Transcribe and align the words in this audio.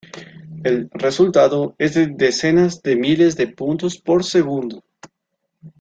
El 0.63 0.89
resultado 0.95 1.75
es 1.77 1.93
de 1.93 2.07
decenas 2.07 2.81
de 2.81 2.95
miles 2.95 3.35
de 3.37 3.45
puntos 3.45 3.99
por 3.99 4.23
segundo. 4.23 4.83